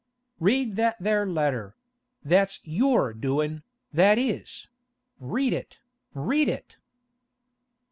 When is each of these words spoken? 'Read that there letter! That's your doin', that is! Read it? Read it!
'Read 0.39 0.77
that 0.77 0.95
there 0.99 1.27
letter! 1.27 1.75
That's 2.25 2.59
your 2.63 3.13
doin', 3.13 3.61
that 3.93 4.17
is! 4.17 4.65
Read 5.19 5.53
it? 5.53 5.77
Read 6.15 6.49
it! 6.49 6.77